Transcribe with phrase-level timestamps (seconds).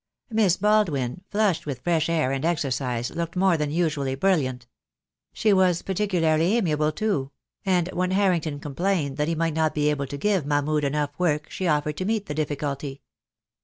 [0.31, 4.65] Miss Baldwin, flushed with fresh air and exercise, looked more than usually brilliant.
[5.31, 7.29] She was particularly amiable too;
[7.67, 11.51] and when Harrington complained that he might not be able to give Mahmud enough work
[11.51, 13.03] she offered to meet the difficulty.